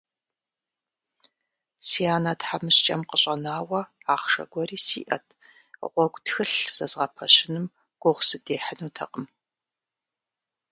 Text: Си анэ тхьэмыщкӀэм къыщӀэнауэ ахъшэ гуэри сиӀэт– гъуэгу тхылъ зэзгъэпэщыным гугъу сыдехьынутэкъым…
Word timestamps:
Си 1.87 2.03
анэ 2.15 2.33
тхьэмыщкӀэм 2.39 3.01
къыщӀэнауэ 3.09 3.81
ахъшэ 4.13 4.43
гуэри 4.51 4.77
сиӀэт– 4.85 5.25
гъуэгу 5.93 6.21
тхылъ 6.25 6.57
зэзгъэпэщыным 6.77 7.65
гугъу 8.01 8.25
сыдехьынутэкъым… 8.27 9.25